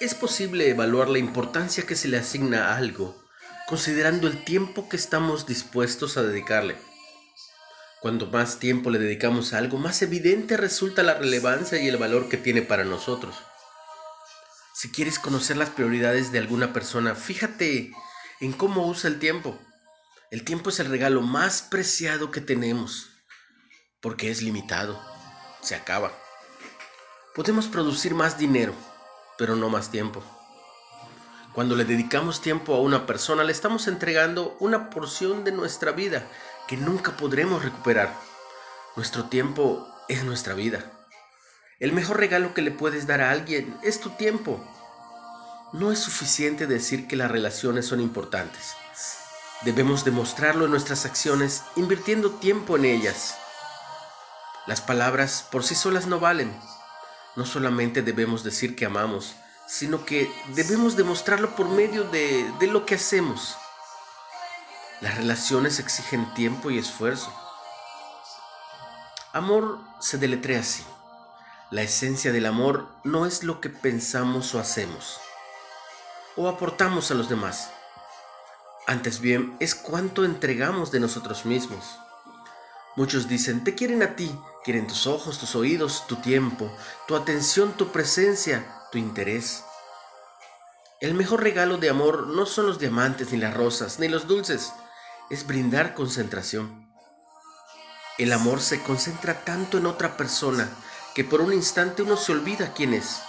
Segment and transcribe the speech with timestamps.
[0.00, 3.20] es posible evaluar la importancia que se le asigna a algo
[3.70, 6.76] considerando el tiempo que estamos dispuestos a dedicarle.
[8.00, 12.28] Cuanto más tiempo le dedicamos a algo, más evidente resulta la relevancia y el valor
[12.28, 13.36] que tiene para nosotros.
[14.74, 17.92] Si quieres conocer las prioridades de alguna persona, fíjate
[18.40, 19.56] en cómo usa el tiempo.
[20.32, 23.10] El tiempo es el regalo más preciado que tenemos,
[24.00, 25.00] porque es limitado,
[25.62, 26.10] se acaba.
[27.36, 28.74] Podemos producir más dinero,
[29.40, 30.22] pero no más tiempo.
[31.54, 36.26] Cuando le dedicamos tiempo a una persona, le estamos entregando una porción de nuestra vida
[36.68, 38.14] que nunca podremos recuperar.
[38.96, 40.84] Nuestro tiempo es nuestra vida.
[41.78, 44.62] El mejor regalo que le puedes dar a alguien es tu tiempo.
[45.72, 48.74] No es suficiente decir que las relaciones son importantes.
[49.62, 53.38] Debemos demostrarlo en nuestras acciones invirtiendo tiempo en ellas.
[54.66, 56.54] Las palabras por sí solas no valen.
[57.40, 59.34] No solamente debemos decir que amamos,
[59.66, 63.56] sino que debemos demostrarlo por medio de, de lo que hacemos.
[65.00, 67.32] Las relaciones exigen tiempo y esfuerzo.
[69.32, 70.84] Amor se deletrea así.
[71.70, 75.18] La esencia del amor no es lo que pensamos o hacemos
[76.36, 77.70] o aportamos a los demás.
[78.86, 81.98] Antes bien, es cuánto entregamos de nosotros mismos.
[82.96, 86.70] Muchos dicen, te quieren a ti, quieren tus ojos, tus oídos, tu tiempo,
[87.06, 89.64] tu atención, tu presencia, tu interés.
[91.00, 94.72] El mejor regalo de amor no son los diamantes, ni las rosas, ni los dulces,
[95.30, 96.92] es brindar concentración.
[98.18, 100.68] El amor se concentra tanto en otra persona
[101.14, 103.22] que por un instante uno se olvida quién es.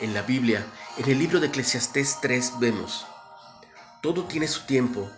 [0.00, 0.66] En la Biblia,
[0.98, 3.06] en el libro de Eclesiastés 3 vemos,
[4.02, 5.10] todo tiene su tiempo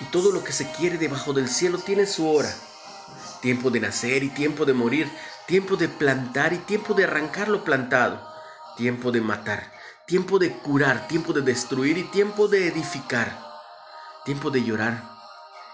[0.00, 2.52] y todo lo que se quiere debajo del cielo tiene su hora.
[3.40, 5.10] Tiempo de nacer y tiempo de morir,
[5.46, 8.20] tiempo de plantar y tiempo de arrancar lo plantado,
[8.76, 9.72] tiempo de matar,
[10.06, 13.38] tiempo de curar, tiempo de destruir y tiempo de edificar,
[14.24, 15.02] tiempo de llorar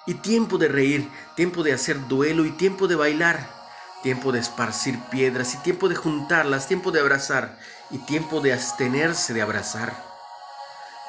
[0.06, 3.56] y tiempo de reír, tiempo de hacer duelo y tiempo de bailar,
[4.02, 7.58] tiempo de esparcir piedras y tiempo de juntarlas, tiempo de abrazar
[7.90, 9.92] y tiempo de abstenerse de abrazar,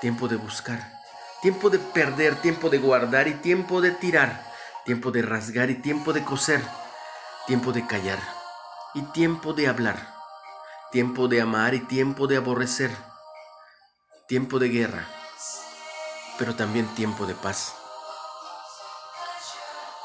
[0.02, 0.80] tiempo de buscar,
[1.44, 4.44] tiempo de perder, tiempo de guardar y tiempo de tirar,
[4.88, 6.66] tiempo de rasgar y tiempo de coser,
[7.46, 8.20] tiempo de callar
[8.94, 10.16] y tiempo de hablar,
[10.94, 12.90] tiempo de amar y tiempo de aborrecer,
[14.30, 15.06] tiempo de guerra,
[16.40, 17.76] pero también tiempo de paz.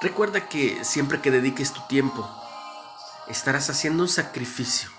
[0.00, 2.28] Recuerda que siempre que dediques tu tiempo,
[3.28, 4.90] estarás haciendo un sacrificio.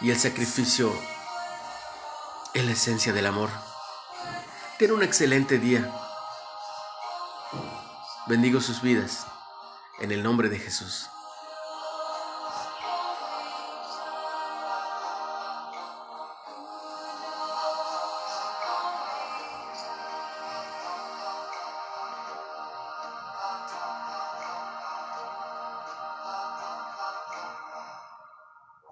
[0.00, 0.90] Y el sacrificio
[2.54, 3.50] es la esencia del amor.
[4.78, 6.03] Ten un excelente día.
[8.26, 9.26] Bendigo sus vidas
[10.00, 11.10] en el nombre de Jesús.